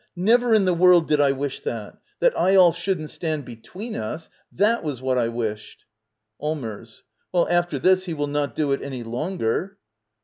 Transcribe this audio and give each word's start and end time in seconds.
Never 0.17 0.55
in 0.55 0.65
the 0.65 0.73
world 0.73 1.07
did 1.07 1.21
I 1.21 1.31
wish 1.31 1.61
that! 1.61 1.99
That 2.21 2.33
Eyolf 2.35 2.75
shouldn't 2.75 3.11
stand 3.11 3.45
between 3.45 3.95
us— 3.95 4.31
that 4.61 4.83
was 4.83 4.99
what 4.99 5.19
I 5.19 5.27
wished. 5.27 5.85
Allmers. 6.41 7.03
Well— 7.31 7.45
after 7.51 7.77
this 7.77 8.05
he 8.05 8.15
will 8.15 8.25
not 8.25 8.55
do 8.55 8.71
it 8.71 8.81
any 8.81 9.03
longer. 9.03 9.77